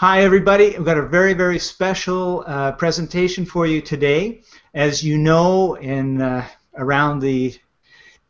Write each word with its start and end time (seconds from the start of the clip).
Hi, 0.00 0.22
everybody. 0.22 0.70
We've 0.70 0.86
got 0.86 0.96
a 0.96 1.06
very, 1.06 1.34
very 1.34 1.58
special 1.58 2.42
uh, 2.46 2.72
presentation 2.72 3.44
for 3.44 3.66
you 3.66 3.82
today. 3.82 4.40
As 4.72 5.04
you 5.04 5.18
know, 5.18 5.74
in 5.74 6.22
uh, 6.22 6.48
around 6.74 7.20
the 7.20 7.54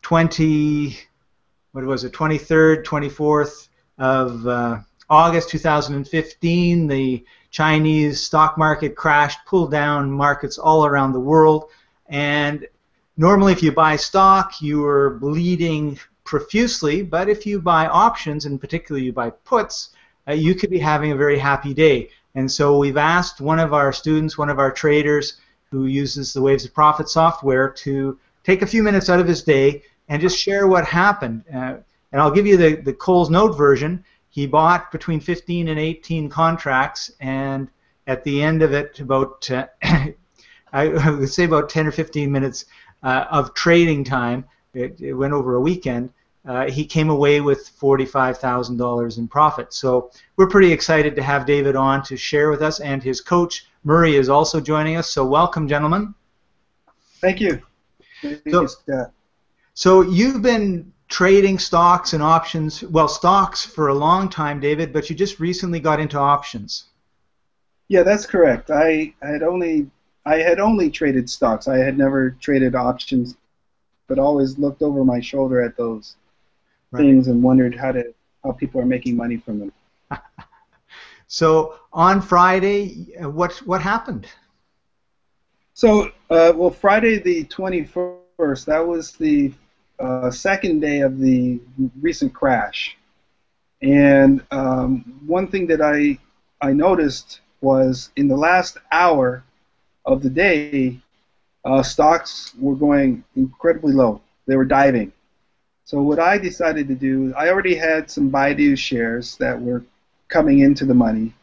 20, 0.02 0.98
what 1.70 1.84
was 1.84 2.02
it, 2.02 2.12
23rd, 2.12 2.82
24th 2.82 3.68
of 3.98 4.48
uh, 4.48 4.80
August 5.08 5.50
2015, 5.50 6.88
the 6.88 7.24
Chinese 7.52 8.20
stock 8.20 8.58
market 8.58 8.96
crashed, 8.96 9.38
pulled 9.46 9.70
down 9.70 10.10
markets 10.10 10.58
all 10.58 10.84
around 10.84 11.12
the 11.12 11.20
world, 11.20 11.66
and 12.08 12.66
normally 13.16 13.52
if 13.52 13.62
you 13.62 13.70
buy 13.70 13.94
stock, 13.94 14.60
you 14.60 14.84
are 14.84 15.10
bleeding 15.20 15.96
profusely, 16.24 17.04
but 17.04 17.28
if 17.28 17.46
you 17.46 17.60
buy 17.60 17.86
options, 17.86 18.44
and 18.44 18.60
particularly 18.60 19.06
you 19.06 19.12
buy 19.12 19.30
puts, 19.30 19.90
uh, 20.30 20.34
you 20.34 20.54
could 20.54 20.70
be 20.70 20.78
having 20.78 21.12
a 21.12 21.16
very 21.16 21.38
happy 21.38 21.74
day. 21.74 22.08
And 22.34 22.50
so 22.50 22.78
we've 22.78 22.96
asked 22.96 23.40
one 23.40 23.58
of 23.58 23.74
our 23.74 23.92
students, 23.92 24.38
one 24.38 24.48
of 24.48 24.60
our 24.60 24.70
traders 24.70 25.40
who 25.70 25.86
uses 25.86 26.32
the 26.32 26.42
Waves 26.42 26.64
of 26.64 26.72
Profit 26.72 27.08
software 27.08 27.68
to 27.70 28.18
take 28.44 28.62
a 28.62 28.66
few 28.66 28.82
minutes 28.82 29.10
out 29.10 29.20
of 29.20 29.26
his 29.26 29.42
day 29.42 29.82
and 30.08 30.22
just 30.22 30.38
share 30.38 30.66
what 30.66 30.84
happened. 30.84 31.44
Uh, 31.52 31.76
and 32.12 32.20
I'll 32.20 32.30
give 32.30 32.46
you 32.46 32.56
the, 32.56 32.76
the 32.76 32.92
Coles 32.92 33.30
Note 33.30 33.56
version. 33.56 34.04
He 34.30 34.46
bought 34.46 34.92
between 34.92 35.20
15 35.20 35.68
and 35.68 35.78
18 35.78 36.28
contracts, 36.28 37.10
and 37.20 37.68
at 38.06 38.22
the 38.24 38.42
end 38.42 38.62
of 38.62 38.72
it, 38.72 39.00
about 39.00 39.50
uh, 39.50 39.66
I 40.72 40.88
would 40.88 41.28
say 41.28 41.44
about 41.44 41.68
10 41.68 41.88
or 41.88 41.92
15 41.92 42.30
minutes 42.30 42.64
uh, 43.02 43.26
of 43.30 43.54
trading 43.54 44.04
time. 44.04 44.44
It, 44.72 45.00
it, 45.00 45.14
went 45.14 45.32
over 45.32 45.54
a 45.54 45.60
weekend 45.60 46.10
uh, 46.46 46.70
he 46.70 46.84
came 46.84 47.10
away 47.10 47.40
with 47.40 47.70
$45,000 47.78 49.18
in 49.18 49.28
profit. 49.28 49.74
So 49.74 50.10
we're 50.36 50.48
pretty 50.48 50.72
excited 50.72 51.14
to 51.16 51.22
have 51.22 51.44
David 51.44 51.76
on 51.76 52.02
to 52.04 52.16
share 52.16 52.50
with 52.50 52.62
us, 52.62 52.80
and 52.80 53.02
his 53.02 53.20
coach 53.20 53.66
Murray 53.84 54.16
is 54.16 54.28
also 54.28 54.60
joining 54.60 54.96
us. 54.96 55.10
So 55.10 55.24
welcome, 55.24 55.68
gentlemen. 55.68 56.14
Thank 57.20 57.40
you. 57.40 57.62
So, 58.50 58.66
so 59.74 60.02
you've 60.02 60.42
been 60.42 60.92
trading 61.08 61.58
stocks 61.58 62.12
and 62.12 62.22
options, 62.22 62.82
well, 62.84 63.08
stocks 63.08 63.64
for 63.64 63.88
a 63.88 63.94
long 63.94 64.28
time, 64.28 64.60
David, 64.60 64.92
but 64.92 65.10
you 65.10 65.16
just 65.16 65.40
recently 65.40 65.80
got 65.80 66.00
into 66.00 66.18
options. 66.18 66.84
Yeah, 67.88 68.02
that's 68.02 68.24
correct. 68.24 68.70
I 68.70 69.14
had 69.20 69.42
only 69.42 69.90
I 70.24 70.36
had 70.36 70.60
only 70.60 70.90
traded 70.90 71.28
stocks. 71.28 71.66
I 71.66 71.78
had 71.78 71.98
never 71.98 72.30
traded 72.30 72.74
options, 72.74 73.36
but 74.06 74.18
always 74.18 74.58
looked 74.58 74.82
over 74.82 75.04
my 75.04 75.18
shoulder 75.20 75.60
at 75.60 75.76
those 75.76 76.14
right. 76.92 77.00
things 77.00 77.28
and 77.28 77.42
wondered 77.42 77.74
how 77.74 77.92
to 77.92 78.12
how 78.44 78.52
people 78.52 78.80
are 78.80 78.86
making 78.86 79.16
money 79.16 79.36
from 79.36 79.58
them. 79.58 79.72
so 81.26 81.78
on 81.92 82.20
Friday, 82.20 83.06
what 83.20 83.54
what 83.66 83.80
happened? 83.82 84.26
So 85.74 86.10
uh, 86.30 86.52
well, 86.54 86.70
Friday 86.70 87.18
the 87.18 87.44
twenty 87.44 87.84
first. 87.84 88.66
That 88.66 88.86
was 88.86 89.12
the 89.12 89.52
uh, 89.98 90.30
second 90.30 90.80
day 90.80 91.00
of 91.00 91.18
the 91.18 91.60
recent 92.00 92.32
crash, 92.34 92.96
and 93.82 94.42
um, 94.50 95.20
one 95.26 95.48
thing 95.48 95.66
that 95.68 95.80
I 95.80 96.18
I 96.60 96.72
noticed 96.72 97.40
was 97.60 98.10
in 98.16 98.28
the 98.28 98.36
last 98.36 98.78
hour 98.90 99.44
of 100.04 100.22
the 100.22 100.30
day, 100.30 100.98
uh, 101.64 101.82
stocks 101.82 102.54
were 102.58 102.74
going 102.74 103.22
incredibly 103.36 103.92
low. 103.92 104.20
They 104.46 104.56
were 104.56 104.64
diving. 104.64 105.12
So 105.90 106.00
what 106.00 106.20
I 106.20 106.38
decided 106.38 106.86
to 106.86 106.94
do, 106.94 107.34
I 107.36 107.48
already 107.48 107.74
had 107.74 108.08
some 108.08 108.30
Baidu 108.30 108.78
shares 108.78 109.36
that 109.38 109.60
were 109.60 109.82
coming 110.28 110.60
into 110.60 110.84
the 110.84 110.94
money, 110.94 111.34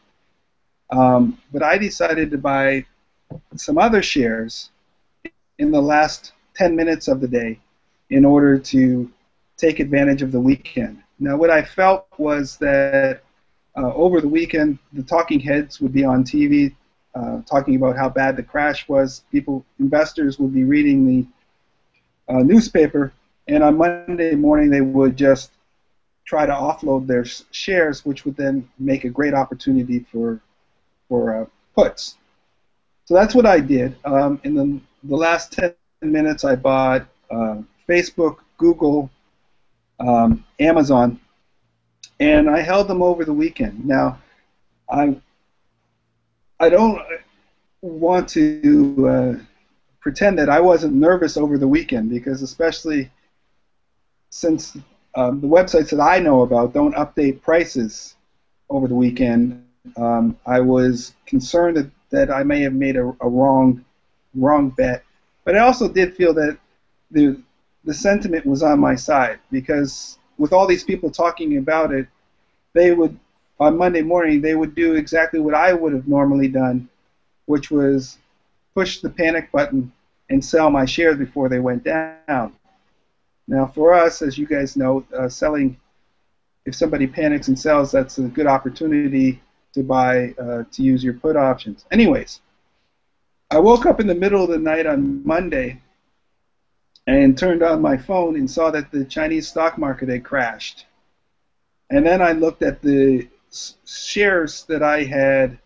um, 0.88 1.36
but 1.52 1.62
I 1.62 1.76
decided 1.76 2.30
to 2.30 2.38
buy 2.38 2.86
some 3.56 3.76
other 3.76 4.00
shares 4.00 4.70
in 5.58 5.70
the 5.70 5.82
last 5.82 6.32
10 6.54 6.74
minutes 6.74 7.08
of 7.08 7.20
the 7.20 7.28
day 7.28 7.60
in 8.08 8.24
order 8.24 8.58
to 8.58 9.12
take 9.58 9.80
advantage 9.80 10.22
of 10.22 10.32
the 10.32 10.40
weekend. 10.40 11.02
Now, 11.18 11.36
what 11.36 11.50
I 11.50 11.62
felt 11.62 12.06
was 12.16 12.56
that 12.56 13.20
uh, 13.76 13.92
over 13.92 14.22
the 14.22 14.28
weekend, 14.28 14.78
the 14.94 15.02
talking 15.02 15.40
heads 15.40 15.78
would 15.82 15.92
be 15.92 16.06
on 16.06 16.24
TV 16.24 16.74
uh, 17.14 17.42
talking 17.42 17.76
about 17.76 17.98
how 17.98 18.08
bad 18.08 18.34
the 18.34 18.42
crash 18.42 18.88
was. 18.88 19.24
People, 19.30 19.66
investors, 19.78 20.38
would 20.38 20.54
be 20.54 20.64
reading 20.64 21.06
the 21.06 22.32
uh, 22.32 22.38
newspaper 22.38 23.12
and 23.48 23.62
on 23.62 23.76
Monday 23.76 24.34
morning 24.34 24.70
they 24.70 24.80
would 24.80 25.16
just 25.16 25.50
try 26.24 26.44
to 26.44 26.52
offload 26.52 27.06
their 27.06 27.24
shares, 27.24 28.04
which 28.04 28.24
would 28.24 28.36
then 28.36 28.68
make 28.78 29.04
a 29.04 29.08
great 29.08 29.34
opportunity 29.34 30.04
for 30.12 30.40
for 31.08 31.42
uh, 31.42 31.46
puts. 31.74 32.16
So 33.06 33.14
that's 33.14 33.34
what 33.34 33.46
I 33.46 33.60
did. 33.60 33.96
Um, 34.04 34.38
in 34.44 34.54
the, 34.54 34.80
the 35.04 35.16
last 35.16 35.52
10 35.52 35.72
minutes, 36.02 36.44
I 36.44 36.54
bought 36.54 37.06
uh, 37.30 37.62
Facebook, 37.88 38.36
Google, 38.58 39.10
um, 39.98 40.44
Amazon, 40.60 41.18
and 42.20 42.50
I 42.50 42.60
held 42.60 42.88
them 42.88 43.02
over 43.02 43.24
the 43.24 43.32
weekend. 43.32 43.86
Now, 43.86 44.18
I 44.90 45.16
I 46.60 46.68
don't 46.68 47.00
want 47.80 48.28
to 48.30 49.08
uh, 49.08 49.44
pretend 50.00 50.38
that 50.38 50.48
I 50.50 50.60
wasn't 50.60 50.94
nervous 50.94 51.36
over 51.36 51.56
the 51.56 51.68
weekend 51.68 52.10
because 52.10 52.42
especially 52.42 53.10
since 54.30 54.76
um, 55.14 55.40
the 55.40 55.46
websites 55.46 55.90
that 55.90 56.00
I 56.00 56.18
know 56.18 56.42
about 56.42 56.72
don't 56.72 56.94
update 56.94 57.42
prices 57.42 58.14
over 58.70 58.86
the 58.86 58.94
weekend, 58.94 59.64
um, 59.96 60.36
I 60.46 60.60
was 60.60 61.14
concerned 61.26 61.76
that, 61.76 61.90
that 62.10 62.30
I 62.30 62.42
may 62.42 62.60
have 62.62 62.74
made 62.74 62.96
a, 62.96 63.14
a, 63.20 63.28
wrong 63.28 63.84
wrong 64.34 64.70
bet. 64.70 65.02
But 65.44 65.56
I 65.56 65.60
also 65.60 65.88
did 65.88 66.14
feel 66.14 66.34
that 66.34 66.58
the 67.10 67.40
the 67.84 67.94
sentiment 67.94 68.44
was 68.44 68.62
on 68.62 68.78
my 68.78 68.94
side 68.94 69.38
because 69.50 70.18
with 70.36 70.52
all 70.52 70.66
these 70.66 70.84
people 70.84 71.10
talking 71.10 71.56
about 71.56 71.92
it, 71.92 72.06
they 72.74 72.92
would 72.92 73.18
on 73.58 73.78
Monday 73.78 74.02
morning 74.02 74.40
they 74.40 74.54
would 74.54 74.74
do 74.74 74.94
exactly 74.94 75.40
what 75.40 75.54
I 75.54 75.72
would 75.72 75.92
have 75.92 76.06
normally 76.06 76.48
done, 76.48 76.88
which 77.46 77.70
was 77.70 78.18
push 78.74 79.00
the 79.00 79.10
panic 79.10 79.50
button 79.50 79.90
and 80.28 80.44
sell 80.44 80.70
my 80.70 80.84
shares 80.84 81.16
before 81.16 81.48
they 81.48 81.58
went 81.58 81.84
down. 81.84 82.52
Now, 83.48 83.66
for 83.66 83.94
us, 83.94 84.20
as 84.20 84.36
you 84.36 84.46
guys 84.46 84.76
know, 84.76 85.04
uh, 85.16 85.28
selling, 85.28 85.80
if 86.66 86.74
somebody 86.74 87.06
panics 87.06 87.48
and 87.48 87.58
sells, 87.58 87.90
that's 87.90 88.18
a 88.18 88.24
good 88.24 88.46
opportunity 88.46 89.40
to 89.72 89.82
buy, 89.82 90.34
uh, 90.38 90.64
to 90.70 90.82
use 90.82 91.02
your 91.02 91.14
put 91.14 91.34
options. 91.34 91.86
Anyways, 91.90 92.42
I 93.50 93.58
woke 93.58 93.86
up 93.86 94.00
in 94.00 94.06
the 94.06 94.14
middle 94.14 94.44
of 94.44 94.50
the 94.50 94.58
night 94.58 94.84
on 94.84 95.26
Monday 95.26 95.80
and 97.06 97.38
turned 97.38 97.62
on 97.62 97.80
my 97.80 97.96
phone 97.96 98.36
and 98.36 98.50
saw 98.50 98.70
that 98.70 98.90
the 98.90 99.06
Chinese 99.06 99.48
stock 99.48 99.78
market 99.78 100.10
had 100.10 100.24
crashed. 100.24 100.84
And 101.88 102.04
then 102.04 102.20
I 102.20 102.32
looked 102.32 102.62
at 102.62 102.82
the 102.82 103.28
shares 103.86 104.64
that 104.64 104.82
I 104.82 105.04
had 105.04 105.58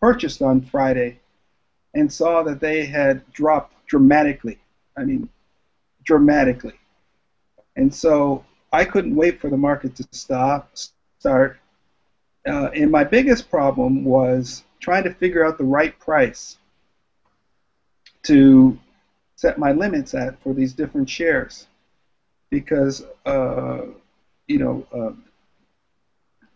purchased 0.00 0.40
on 0.40 0.62
Friday 0.62 1.20
and 1.92 2.10
saw 2.10 2.42
that 2.44 2.60
they 2.60 2.86
had 2.86 3.30
dropped 3.30 3.74
dramatically. 3.86 4.58
I 4.96 5.04
mean, 5.04 5.28
dramatically. 6.02 6.79
And 7.80 7.94
so 7.94 8.44
I 8.70 8.84
couldn't 8.84 9.16
wait 9.16 9.40
for 9.40 9.48
the 9.48 9.56
market 9.56 9.96
to 9.96 10.06
stop, 10.12 10.76
start. 11.18 11.58
Uh, 12.46 12.68
and 12.74 12.90
my 12.90 13.04
biggest 13.04 13.50
problem 13.50 14.04
was 14.04 14.64
trying 14.80 15.04
to 15.04 15.14
figure 15.14 15.44
out 15.46 15.56
the 15.56 15.64
right 15.64 15.98
price 15.98 16.58
to 18.24 18.78
set 19.36 19.58
my 19.58 19.72
limits 19.72 20.12
at 20.12 20.42
for 20.42 20.52
these 20.52 20.74
different 20.74 21.08
shares. 21.08 21.68
Because, 22.50 23.02
uh, 23.24 23.80
you 24.46 24.58
know, 24.58 24.86
uh, 24.94 25.12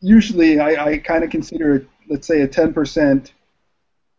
usually 0.00 0.60
I, 0.60 0.90
I 0.90 0.98
kind 0.98 1.24
of 1.24 1.30
consider, 1.30 1.86
let's 2.06 2.26
say, 2.26 2.42
a 2.42 2.48
10% 2.48 3.30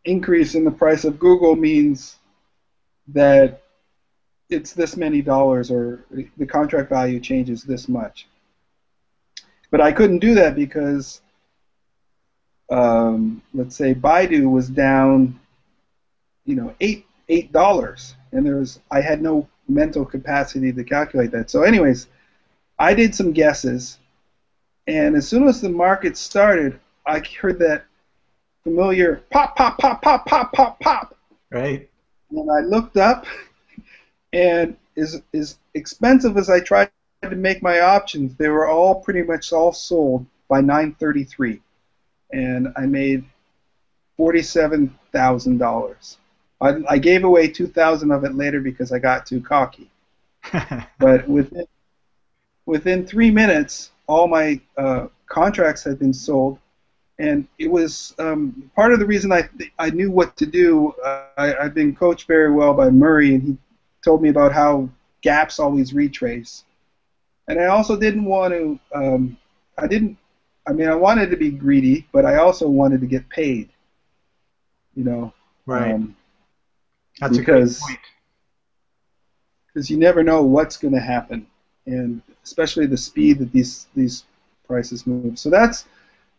increase 0.05 0.55
in 0.55 0.63
the 0.63 0.71
price 0.71 1.05
of 1.05 1.19
Google 1.19 1.55
means 1.55 2.15
that 3.09 3.61
it's 4.49 4.73
this 4.73 4.95
many 4.95 5.21
dollars 5.21 5.71
or 5.71 6.05
the 6.37 6.45
contract 6.45 6.89
value 6.89 7.19
changes 7.19 7.63
this 7.63 7.87
much. 7.87 8.27
But 9.71 9.81
I 9.81 9.91
couldn't 9.91 10.19
do 10.19 10.35
that 10.35 10.55
because, 10.55 11.21
um, 12.69 13.41
let's 13.53 13.75
say 13.75 13.93
Baidu 13.93 14.49
was 14.49 14.69
down, 14.69 15.39
you 16.45 16.55
know, 16.55 16.75
eight 16.79 17.05
eight 17.29 17.51
dollars, 17.51 18.15
and 18.31 18.45
there 18.45 18.57
was 18.57 18.79
I 18.91 19.01
had 19.01 19.21
no 19.21 19.47
mental 19.67 20.05
capacity 20.05 20.71
to 20.71 20.83
calculate 20.83 21.31
that. 21.31 21.49
So, 21.49 21.63
anyways, 21.63 22.07
I 22.77 22.93
did 22.93 23.15
some 23.15 23.31
guesses, 23.31 23.97
and 24.87 25.15
as 25.15 25.27
soon 25.27 25.47
as 25.47 25.61
the 25.61 25.69
market 25.69 26.15
started, 26.17 26.79
I 27.05 27.19
heard 27.19 27.59
that 27.59 27.85
familiar 28.63 29.23
pop, 29.29 29.55
pop, 29.55 29.77
pop, 29.79 30.01
pop, 30.01 30.25
pop, 30.25 30.53
pop, 30.53 30.79
pop. 30.79 31.17
Right. 31.51 31.89
And 32.31 32.51
I 32.51 32.59
looked 32.61 32.97
up 32.97 33.25
and 34.35 34.77
as, 34.97 35.23
as 35.33 35.59
expensive 35.75 36.37
as 36.37 36.49
I 36.51 36.61
tried 36.61 36.91
to 37.23 37.35
make 37.35 37.63
my 37.63 37.81
options, 37.81 38.35
they 38.37 38.49
were 38.49 38.67
all 38.67 39.01
pretty 39.01 39.23
much 39.23 39.53
all 39.53 39.73
sold 39.73 40.27
by 40.49 40.61
933. 40.61 41.61
and 42.33 42.69
I 42.77 42.85
made 42.87 43.25
forty-seven 44.17 44.97
thousand 45.11 45.57
dollars. 45.59 46.17
I, 46.61 46.75
I 46.89 46.97
gave 46.99 47.23
away 47.23 47.47
two 47.49 47.67
thousand 47.67 48.11
of 48.11 48.23
it 48.25 48.35
later 48.35 48.61
because 48.61 48.91
I 48.91 48.99
got 48.99 49.25
too 49.25 49.41
cocky. 49.41 49.91
but 50.99 51.27
within 51.27 51.65
within 52.65 53.05
three 53.05 53.31
minutes, 53.31 53.91
all 54.07 54.27
my 54.27 54.61
uh, 54.77 55.07
contracts 55.27 55.83
had 55.83 55.99
been 55.99 56.13
sold, 56.13 56.59
and 57.19 57.47
it 57.59 57.69
was 57.71 58.15
um, 58.19 58.71
part 58.75 58.93
of 58.93 58.99
the 58.99 59.05
reason 59.05 59.31
I 59.31 59.49
I 59.79 59.91
knew 59.91 60.11
what 60.11 60.37
to 60.37 60.45
do. 60.45 60.93
Uh, 61.05 61.25
I, 61.37 61.55
I've 61.55 61.75
been 61.75 61.95
coached 61.95 62.27
very 62.27 62.51
well 62.51 62.73
by 62.73 62.89
Murray, 62.89 63.35
and 63.35 63.43
he 63.43 63.57
told 64.05 64.21
me 64.21 64.29
about 64.29 64.53
how 64.53 64.87
gaps 65.21 65.59
always 65.59 65.93
retrace. 65.93 66.63
And 67.47 67.59
I 67.59 67.65
also 67.65 67.97
didn't 67.97 68.25
want 68.25 68.53
to. 68.53 68.79
Um, 68.93 69.37
I 69.77 69.87
didn't. 69.87 70.17
I 70.67 70.71
mean, 70.71 70.87
I 70.87 70.95
wanted 70.95 71.29
to 71.31 71.37
be 71.37 71.51
greedy, 71.51 72.07
but 72.11 72.25
I 72.25 72.37
also 72.37 72.69
wanted 72.69 73.01
to 73.01 73.07
get 73.07 73.27
paid. 73.29 73.69
You 74.95 75.03
know. 75.03 75.33
Right. 75.65 75.93
Um, 75.93 76.15
That's 77.19 77.37
because, 77.37 77.77
a 77.77 77.79
good 77.81 77.87
point. 77.87 77.99
Because 79.67 79.89
you 79.89 79.97
never 79.97 80.23
know 80.23 80.43
what's 80.43 80.77
going 80.77 80.93
to 80.93 80.99
happen, 80.99 81.45
and 81.85 82.21
especially 82.43 82.85
the 82.85 82.97
speed 82.97 83.39
that 83.39 83.51
these 83.51 83.87
these 83.95 84.23
prices 84.67 85.05
move. 85.05 85.37
So 85.37 85.49
that's 85.49 85.85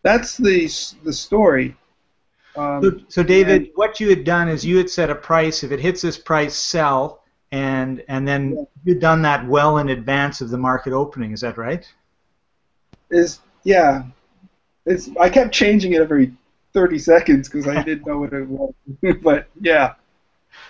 that's 0.02 0.36
the 0.36 0.70
the 1.04 1.12
story. 1.12 1.76
Um, 2.56 2.82
so, 2.82 3.00
so, 3.08 3.22
David, 3.22 3.70
what 3.74 4.00
you 4.00 4.08
had 4.08 4.24
done 4.24 4.48
is 4.48 4.64
you 4.64 4.78
had 4.78 4.88
set 4.88 5.10
a 5.10 5.14
price. 5.14 5.62
If 5.62 5.72
it 5.72 5.80
hits 5.80 6.00
this 6.00 6.16
price, 6.16 6.54
sell, 6.56 7.22
and 7.52 8.02
and 8.08 8.26
then 8.26 8.52
yeah. 8.52 8.64
you'd 8.84 9.00
done 9.00 9.22
that 9.22 9.46
well 9.46 9.78
in 9.78 9.88
advance 9.88 10.40
of 10.40 10.50
the 10.50 10.58
market 10.58 10.92
opening. 10.92 11.32
Is 11.32 11.40
that 11.40 11.58
right? 11.58 11.86
Is 13.10 13.40
yeah. 13.64 14.04
It's 14.84 15.08
I 15.20 15.28
kept 15.28 15.52
changing 15.52 15.92
it 15.92 16.00
every 16.00 16.32
30 16.72 16.98
seconds 16.98 17.48
because 17.48 17.66
I 17.66 17.82
didn't 17.82 18.06
know 18.06 18.18
what 18.18 18.32
it 18.32 18.46
was. 18.46 18.74
but 19.22 19.48
yeah. 19.60 19.94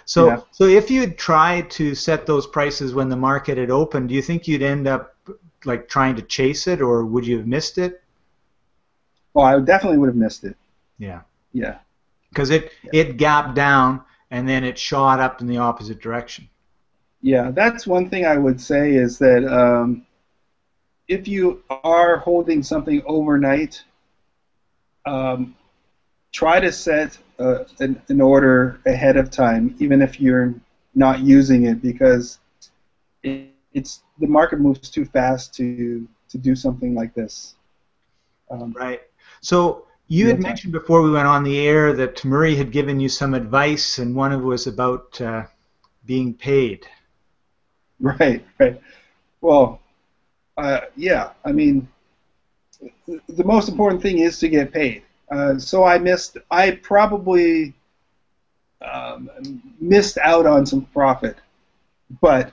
So 0.05 0.27
yeah. 0.29 0.41
so 0.51 0.65
if 0.65 0.91
you'd 0.91 1.19
tried 1.19 1.71
to 1.73 1.95
set 1.95 2.27
those 2.27 2.47
prices 2.47 2.95
when 2.95 3.09
the 3.09 3.17
market 3.17 3.59
had 3.59 3.71
opened, 3.71 4.09
do 4.09 4.15
you 4.15 4.23
think 4.23 4.47
you'd 4.47 4.63
end 4.63 4.87
up 4.87 5.17
like 5.65 5.89
trying 5.89 6.17
to 6.17 6.23
chase 6.23 6.67
it, 6.67 6.81
or 6.81 7.05
would 7.05 7.27
you 7.27 7.39
have 7.39 7.47
missed 7.47 7.79
it? 7.79 8.03
Well, 9.35 9.45
I 9.45 9.59
definitely 9.61 9.99
would 9.99 10.09
have 10.09 10.17
missed 10.17 10.45
it. 10.45 10.57
Yeah. 10.99 11.23
Yeah. 11.53 11.79
Because 12.31 12.51
it 12.51 12.73
yeah. 12.85 13.01
it 13.01 13.17
gapped 13.17 13.55
down 13.55 14.03
and 14.31 14.49
then 14.49 14.65
it 14.65 14.79
shot 14.79 15.21
up 15.21 15.41
in 15.41 15.47
the 15.47 15.59
opposite 15.59 16.01
direction. 16.01 16.49
Yeah, 17.23 17.51
that's 17.51 17.87
one 17.87 18.09
thing 18.09 18.27
I 18.27 18.37
would 18.37 18.61
say 18.61 18.95
is 18.95 19.19
that 19.19 19.45
um, 19.45 20.07
if 21.09 21.27
you 21.27 21.63
are 21.71 22.19
holding 22.19 22.63
something 22.63 23.03
overnight, 23.07 23.83
um, 25.07 25.55
try 26.33 26.61
to 26.61 26.71
set 26.71 27.17
uh, 27.39 27.65
an, 27.81 28.01
an, 28.09 28.21
order 28.21 28.81
ahead 28.87 29.17
of 29.17 29.31
time, 29.31 29.75
even 29.79 30.03
if 30.03 30.21
you're 30.21 30.55
not 30.95 31.21
using 31.21 31.67
it, 31.67 31.81
because 31.81 32.39
it, 33.23 33.51
it's 33.73 34.03
the 34.19 34.27
market 34.27 34.61
moves 34.61 34.91
too 34.91 35.05
fast 35.05 35.55
to 35.55 36.09
to 36.29 36.39
do 36.39 36.57
something 36.57 36.95
like 36.95 37.15
this. 37.15 37.55
Um, 38.51 38.73
right. 38.73 39.01
So 39.41 39.87
you 40.09 40.29
had 40.29 40.41
mentioned 40.41 40.73
before 40.73 41.03
we 41.03 41.11
went 41.11 41.27
on 41.27 41.43
the 41.45 41.59
air 41.67 41.93
that 41.93 42.25
Murray 42.25 42.57
had 42.57 42.73
given 42.73 43.01
you 43.01 43.09
some 43.09 43.35
advice, 43.35 43.99
and 43.99 44.15
one 44.15 44.33
of 44.33 44.41
it 44.41 44.45
was 44.45 44.67
about 44.67 45.21
uh, 45.21 45.45
being 46.05 46.35
paid. 46.35 46.87
Right. 48.01 48.45
Right. 48.59 48.81
Well, 49.41 49.81
uh, 50.57 50.81
yeah. 50.97 51.31
I 51.45 51.53
mean, 51.53 51.89
the 53.07 53.45
most 53.45 53.69
important 53.69 54.03
thing 54.03 54.19
is 54.19 54.39
to 54.41 54.49
get 54.49 54.73
paid. 54.73 55.03
Uh, 55.31 55.59
so 55.59 55.85
I 55.85 55.99
missed. 55.99 56.39
I 56.51 56.73
probably 56.73 57.75
um, 58.83 59.31
missed 59.81 60.19
out 60.19 60.47
on 60.47 60.67
some 60.67 60.83
profit, 60.87 61.37
but 62.21 62.53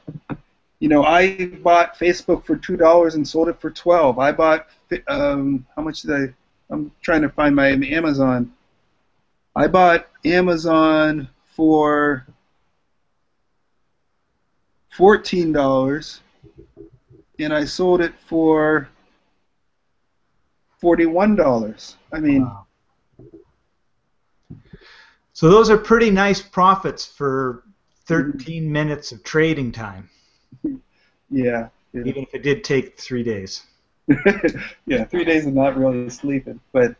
you 0.79 0.89
know, 0.89 1.03
I 1.03 1.45
bought 1.61 1.97
Facebook 1.97 2.45
for 2.45 2.55
two 2.55 2.77
dollars 2.77 3.15
and 3.15 3.27
sold 3.27 3.49
it 3.49 3.59
for 3.61 3.69
twelve. 3.69 4.17
I 4.19 4.31
bought 4.31 4.67
um, 5.07 5.65
how 5.75 5.83
much 5.83 6.01
did 6.01 6.11
I? 6.11 6.33
I'm 6.69 6.91
trying 7.01 7.21
to 7.21 7.29
find 7.29 7.55
my 7.55 7.67
Amazon. 7.67 8.51
I 9.55 9.67
bought 9.67 10.07
Amazon 10.25 11.29
for 11.55 12.25
fourteen 14.95 15.51
dollars, 15.51 16.21
and 17.39 17.53
I 17.53 17.65
sold 17.65 18.01
it 18.01 18.13
for 18.27 18.89
forty-one 20.79 21.35
dollars. 21.35 21.97
I 22.11 22.19
mean. 22.19 22.43
Wow. 22.43 22.67
So 25.35 25.49
those 25.49 25.71
are 25.71 25.77
pretty 25.77 26.11
nice 26.11 26.41
profits 26.41 27.05
for 27.05 27.63
13 28.05 28.71
minutes 28.71 29.11
of 29.11 29.23
trading 29.23 29.71
time. 29.71 30.09
Yeah, 31.29 31.69
yeah. 31.93 32.03
Even 32.05 32.23
if 32.23 32.35
it 32.35 32.43
did 32.43 32.63
take 32.63 32.99
three 32.99 33.23
days. 33.23 33.63
yeah, 34.85 35.03
three 35.05 35.25
days 35.25 35.47
of 35.47 35.55
not 35.55 35.75
really 35.75 36.07
sleeping, 36.11 36.59
but 36.71 36.95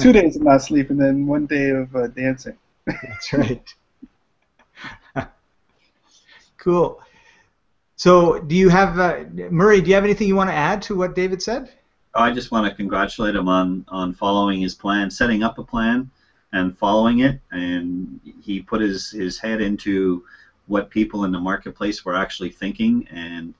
two 0.00 0.12
days 0.12 0.34
of 0.34 0.42
not 0.42 0.62
sleeping, 0.62 0.96
then 0.96 1.28
one 1.28 1.46
day 1.46 1.70
of 1.70 1.94
uh, 1.94 2.08
dancing. 2.08 2.56
That's 2.86 3.32
right. 3.32 3.74
cool. 6.56 7.00
So, 7.98 8.38
do 8.38 8.54
you 8.54 8.68
have 8.68 8.96
uh, 9.00 9.24
Murray? 9.50 9.80
Do 9.80 9.88
you 9.88 9.94
have 9.94 10.04
anything 10.04 10.28
you 10.28 10.36
want 10.36 10.50
to 10.50 10.54
add 10.54 10.80
to 10.82 10.94
what 10.94 11.16
David 11.16 11.42
said? 11.42 11.68
I 12.14 12.30
just 12.30 12.52
want 12.52 12.64
to 12.64 12.72
congratulate 12.72 13.34
him 13.34 13.48
on 13.48 13.84
on 13.88 14.12
following 14.14 14.60
his 14.60 14.72
plan, 14.72 15.10
setting 15.10 15.42
up 15.42 15.58
a 15.58 15.64
plan, 15.64 16.08
and 16.52 16.78
following 16.78 17.18
it. 17.18 17.40
And 17.50 18.20
he 18.40 18.60
put 18.60 18.80
his 18.80 19.10
his 19.10 19.36
head 19.36 19.60
into 19.60 20.24
what 20.66 20.90
people 20.90 21.24
in 21.24 21.32
the 21.32 21.40
marketplace 21.40 22.04
were 22.04 22.14
actually 22.14 22.50
thinking, 22.50 23.04
and 23.10 23.52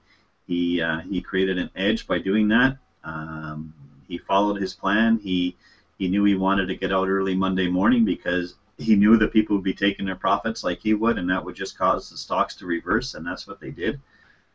he 0.46 0.80
uh, 0.80 1.00
he 1.00 1.20
created 1.20 1.58
an 1.58 1.70
edge 1.74 2.06
by 2.06 2.18
doing 2.18 2.46
that. 2.48 2.76
Um, 3.02 3.74
he 4.06 4.18
followed 4.18 4.60
his 4.60 4.72
plan. 4.72 5.18
He 5.18 5.56
he 5.98 6.06
knew 6.06 6.22
he 6.22 6.36
wanted 6.36 6.66
to 6.66 6.76
get 6.76 6.92
out 6.92 7.08
early 7.08 7.34
Monday 7.34 7.66
morning 7.66 8.04
because 8.04 8.54
he 8.76 8.94
knew 8.94 9.16
that 9.16 9.32
people 9.32 9.56
would 9.56 9.64
be 9.64 9.74
taking 9.74 10.04
their 10.04 10.14
profits 10.14 10.62
like 10.62 10.78
he 10.80 10.94
would, 10.94 11.18
and 11.18 11.28
that 11.28 11.44
would 11.44 11.56
just 11.56 11.76
cause 11.76 12.08
the 12.08 12.16
stocks 12.16 12.54
to 12.54 12.66
reverse, 12.66 13.14
and 13.14 13.26
that's 13.26 13.48
what 13.48 13.58
they 13.58 13.70
did. 13.70 13.98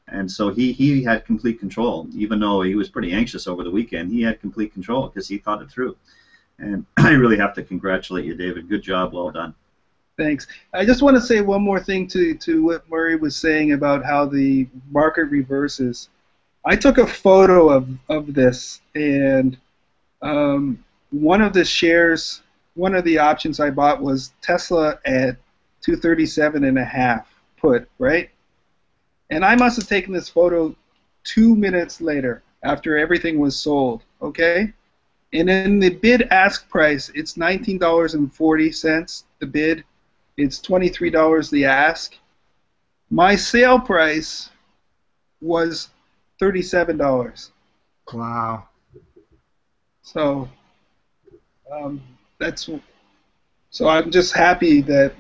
And 0.08 0.30
so 0.30 0.50
he, 0.50 0.72
he 0.72 1.04
had 1.04 1.26
complete 1.26 1.60
control, 1.60 2.08
even 2.14 2.40
though 2.40 2.62
he 2.62 2.76
was 2.76 2.90
pretty 2.90 3.14
anxious 3.14 3.48
over 3.48 3.64
the 3.64 3.72
weekend. 3.72 4.12
He 4.12 4.22
had 4.22 4.42
complete 4.42 4.74
control 4.74 5.08
because 5.08 5.28
he 5.28 5.38
thought 5.38 5.62
it 5.62 5.72
through. 5.72 5.96
And 6.60 6.86
I 6.98 7.12
really 7.12 7.38
have 7.38 7.54
to 7.56 7.64
congratulate 7.64 8.26
you, 8.26 8.36
David. 8.36 8.70
Good 8.70 8.84
job, 8.84 9.14
well 9.14 9.32
done. 9.32 9.56
Thanks. 10.18 10.46
I 10.74 10.86
just 10.86 11.02
want 11.02 11.16
to 11.16 11.22
say 11.22 11.42
one 11.42 11.64
more 11.64 11.80
thing 11.80 12.08
to, 12.10 12.36
to 12.36 12.64
what 12.64 12.88
Murray 12.90 13.16
was 13.16 13.36
saying 13.36 13.72
about 13.72 14.06
how 14.06 14.26
the 14.26 14.68
market 14.92 15.26
reverses. 15.26 16.10
I 16.66 16.76
took 16.76 16.98
a 16.98 17.08
photo 17.08 17.70
of, 17.70 17.90
of 18.10 18.34
this, 18.34 18.82
and 18.94 19.58
um, 20.22 20.84
one 21.10 21.42
of 21.42 21.54
the 21.54 21.66
shares, 21.66 22.42
one 22.76 22.94
of 22.96 23.04
the 23.04 23.18
options 23.18 23.60
I 23.60 23.72
bought 23.72 24.02
was 24.02 24.34
Tesla 24.42 25.00
at 25.06 25.38
237 25.82 26.64
and 26.64 26.78
a 26.78 26.86
half 26.86 27.28
put, 27.58 27.90
right? 27.98 28.30
And 29.30 29.44
I 29.44 29.56
must 29.56 29.78
have 29.78 29.88
taken 29.88 30.14
this 30.14 30.30
photo 30.30 30.76
two 31.24 31.56
minutes 31.56 32.02
later 32.02 32.44
after 32.64 32.98
everything 32.98 33.40
was 33.40 33.60
sold, 33.60 34.04
okay? 34.22 34.74
And 35.34 35.50
in 35.50 35.80
the 35.80 35.90
bid 35.90 36.24
ask 36.30 36.70
price, 36.70 37.10
it's 37.16 37.34
$19.40, 37.34 39.24
the 39.40 39.48
bid. 39.48 39.84
It's 40.38 40.60
$23 40.60 41.50
the 41.50 41.66
ask. 41.66 42.16
My 43.10 43.36
sale 43.36 43.80
price 43.80 44.50
was 45.42 45.90
$37. 46.42 47.50
Wow. 48.14 48.68
So 50.02 50.50
um, 51.72 52.02
that's 52.40 52.70
so 53.70 53.88
I'm 53.88 54.12
just 54.12 54.36
happy 54.36 54.82
that 54.82 55.14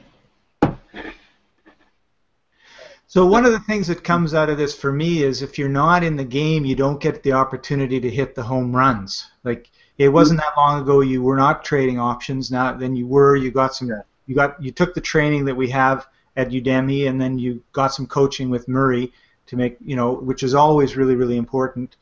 So 3.13 3.27
one 3.27 3.45
of 3.45 3.51
the 3.51 3.59
things 3.59 3.85
that 3.89 4.03
comes 4.03 4.33
out 4.33 4.49
of 4.49 4.57
this 4.57 4.73
for 4.73 4.91
me 4.91 5.21
is 5.21 5.43
if 5.43 5.59
you're 5.59 5.69
not 5.69 6.03
in 6.03 6.15
the 6.15 6.23
game, 6.23 6.65
you 6.65 6.75
don't 6.75 6.99
get 6.99 7.21
the 7.21 7.33
opportunity 7.33 7.99
to 7.99 8.09
hit 8.09 8.33
the 8.33 8.41
home 8.41 8.75
runs. 8.75 9.29
Like 9.43 9.69
it 9.99 10.09
wasn't 10.09 10.39
that 10.39 10.57
long 10.57 10.81
ago 10.81 11.01
you 11.01 11.21
were 11.21 11.35
not 11.35 11.63
trading 11.63 11.99
options. 11.99 12.49
Now 12.49 12.73
then 12.73 12.95
you 12.95 13.05
were. 13.05 13.35
You 13.35 13.51
got 13.51 13.75
some. 13.75 13.91
You 14.25 14.33
got. 14.33 14.59
You 14.59 14.71
took 14.71 14.95
the 14.95 14.99
training 14.99 15.45
that 15.45 15.53
we 15.53 15.69
have 15.69 16.07
at 16.37 16.49
Udemy, 16.49 17.07
and 17.07 17.21
then 17.21 17.37
you 17.37 17.61
got 17.71 17.93
some 17.93 18.07
coaching 18.07 18.49
with 18.49 18.67
Murray 18.67 19.13
to 19.45 19.57
make 19.57 19.77
you 19.85 19.95
know, 19.95 20.13
which 20.13 20.41
is 20.41 20.55
always 20.55 20.97
really 20.97 21.13
really 21.13 21.37
important. 21.37 21.97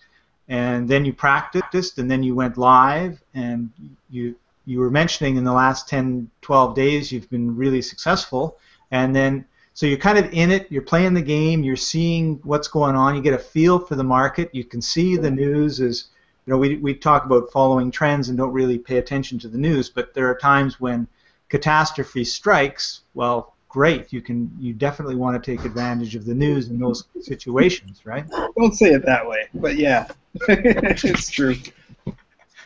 And 0.47 0.87
then 0.87 1.03
you 1.03 1.11
practiced, 1.11 1.97
and 1.97 2.09
then 2.09 2.23
you 2.23 2.35
went 2.35 2.57
live, 2.57 3.21
and 3.33 3.69
you 4.09 4.33
you 4.65 4.79
were 4.79 4.89
mentioning 4.89 5.35
in 5.35 5.43
the 5.43 5.51
last 5.51 5.89
10, 5.89 6.29
12 6.41 6.73
days 6.73 7.11
you've 7.11 7.29
been 7.29 7.57
really 7.57 7.81
successful, 7.81 8.57
and 8.91 9.13
then 9.13 9.43
so 9.73 9.85
you're 9.85 9.97
kind 9.97 10.17
of 10.17 10.31
in 10.33 10.51
it, 10.51 10.71
you're 10.71 10.81
playing 10.81 11.13
the 11.13 11.21
game, 11.21 11.63
you're 11.63 11.75
seeing 11.75 12.39
what's 12.43 12.67
going 12.67 12.95
on, 12.95 13.15
you 13.15 13.21
get 13.21 13.33
a 13.33 13.39
feel 13.39 13.79
for 13.79 13.95
the 13.95 14.03
market, 14.03 14.53
you 14.53 14.63
can 14.63 14.81
see 14.81 15.15
the 15.17 15.31
news 15.31 15.79
is 15.79 16.09
you 16.45 16.51
know, 16.51 16.57
we, 16.57 16.77
we 16.77 16.95
talk 16.95 17.25
about 17.25 17.51
following 17.51 17.91
trends 17.91 18.29
and 18.29 18.37
don't 18.37 18.51
really 18.51 18.79
pay 18.79 18.97
attention 18.97 19.37
to 19.39 19.47
the 19.47 19.57
news, 19.57 19.89
but 19.89 20.13
there 20.13 20.27
are 20.27 20.35
times 20.35 20.79
when 20.79 21.07
catastrophe 21.49 22.23
strikes. 22.23 23.01
Well, 23.13 23.53
great, 23.69 24.11
you 24.11 24.21
can 24.21 24.51
you 24.59 24.73
definitely 24.73 25.15
want 25.15 25.41
to 25.41 25.55
take 25.55 25.65
advantage 25.65 26.15
of 26.15 26.25
the 26.25 26.33
news 26.33 26.69
in 26.69 26.79
those 26.79 27.05
situations, 27.21 28.05
right? 28.05 28.25
Don't 28.57 28.73
say 28.73 28.87
it 28.87 29.05
that 29.05 29.27
way, 29.27 29.49
but 29.53 29.75
yeah, 29.75 30.07
it's 30.47 31.29
true. 31.29 31.55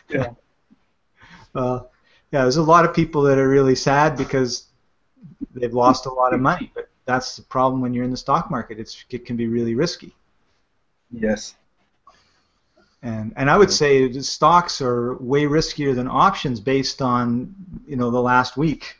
Yeah. 0.08 0.30
Uh, 1.54 1.80
yeah, 2.32 2.42
there's 2.42 2.56
a 2.56 2.62
lot 2.62 2.84
of 2.84 2.94
people 2.94 3.22
that 3.22 3.38
are 3.38 3.48
really 3.48 3.74
sad 3.74 4.16
because 4.16 4.66
they've 5.54 5.74
lost 5.74 6.06
a 6.06 6.12
lot 6.12 6.32
of 6.32 6.40
money, 6.40 6.70
but 6.74 6.85
that's 7.06 7.36
the 7.36 7.42
problem 7.42 7.80
when 7.80 7.94
you're 7.94 8.04
in 8.04 8.10
the 8.10 8.16
stock 8.16 8.50
market. 8.50 8.78
It's 8.78 9.04
it 9.10 9.24
can 9.26 9.36
be 9.36 9.48
really 9.48 9.74
risky. 9.74 10.14
Yes. 11.10 11.56
And 13.02 13.32
and 13.36 13.50
I 13.50 13.56
would 13.56 13.72
say 13.72 14.08
the 14.08 14.22
stocks 14.22 14.80
are 14.82 15.14
way 15.16 15.44
riskier 15.44 15.94
than 15.94 16.08
options 16.08 16.60
based 16.60 17.00
on 17.02 17.54
you 17.86 17.96
know 17.96 18.10
the 18.10 18.20
last 18.20 18.56
week. 18.56 18.96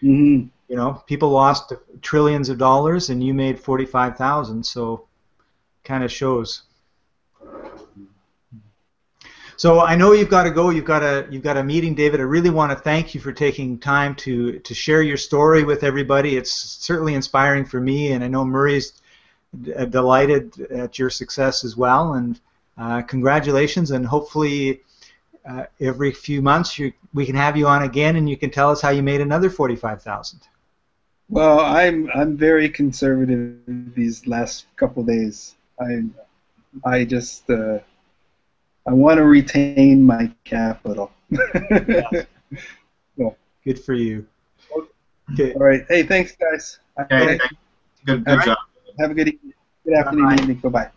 hmm 0.00 0.48
You 0.68 0.76
know, 0.76 1.02
people 1.06 1.30
lost 1.30 1.72
trillions 2.00 2.48
of 2.48 2.58
dollars, 2.58 3.10
and 3.10 3.22
you 3.22 3.34
made 3.34 3.58
forty-five 3.60 4.16
thousand. 4.16 4.64
So, 4.64 5.06
kind 5.84 6.04
of 6.04 6.12
shows. 6.12 6.62
So 9.60 9.80
I 9.80 9.94
know 9.94 10.12
you've 10.12 10.30
got 10.30 10.44
to 10.44 10.50
go. 10.50 10.70
You've 10.70 10.86
got 10.86 11.02
a 11.02 11.26
you've 11.30 11.42
got 11.42 11.58
a 11.58 11.62
meeting, 11.62 11.94
David. 11.94 12.18
I 12.18 12.22
really 12.22 12.48
want 12.48 12.72
to 12.72 12.78
thank 12.78 13.14
you 13.14 13.20
for 13.20 13.30
taking 13.30 13.78
time 13.78 14.14
to 14.14 14.58
to 14.58 14.72
share 14.72 15.02
your 15.02 15.18
story 15.18 15.64
with 15.64 15.84
everybody. 15.84 16.38
It's 16.38 16.50
certainly 16.50 17.12
inspiring 17.12 17.66
for 17.66 17.78
me, 17.78 18.12
and 18.12 18.24
I 18.24 18.28
know 18.28 18.42
Murray's 18.42 18.94
uh, 19.76 19.84
delighted 19.84 20.58
at 20.70 20.98
your 20.98 21.10
success 21.10 21.62
as 21.62 21.76
well. 21.76 22.14
And 22.14 22.40
uh, 22.78 23.02
congratulations, 23.02 23.90
and 23.90 24.06
hopefully. 24.06 24.80
Uh, 25.50 25.64
every 25.80 26.12
few 26.12 26.42
months, 26.42 26.78
you, 26.78 26.92
we 27.14 27.24
can 27.24 27.34
have 27.34 27.56
you 27.56 27.66
on 27.66 27.82
again, 27.82 28.16
and 28.16 28.28
you 28.28 28.36
can 28.36 28.50
tell 28.50 28.70
us 28.70 28.82
how 28.82 28.90
you 28.90 29.02
made 29.02 29.22
another 29.22 29.48
forty-five 29.48 30.02
thousand. 30.02 30.40
Well, 31.30 31.60
I'm 31.60 32.10
I'm 32.14 32.36
very 32.36 32.68
conservative 32.68 33.56
these 33.94 34.26
last 34.26 34.66
couple 34.76 35.02
days. 35.02 35.54
I 35.78 36.04
I 36.84 37.04
just 37.04 37.48
uh, 37.48 37.78
I 38.90 38.92
want 38.92 39.18
to 39.18 39.24
retain 39.24 40.02
my 40.02 40.28
capital. 40.42 41.12
Good 43.64 43.78
for 43.84 43.94
you. 43.94 44.26
Okay. 45.32 45.52
All 45.52 45.60
right. 45.60 45.82
Hey, 45.88 46.02
thanks, 46.02 46.34
guys. 46.34 46.80
Okay, 46.98 47.38
thanks. 47.38 47.46
good, 48.04 48.24
good 48.24 48.32
All 48.32 48.36
right. 48.38 48.46
job. 48.46 48.58
Have 48.98 49.12
a 49.12 49.14
good 49.14 49.28
evening. 49.28 49.52
Good 49.84 49.94
afternoon, 49.94 50.24
Bye-bye. 50.30 50.42
evening. 50.42 50.56
Bye 50.56 50.68
bye. 50.70 50.90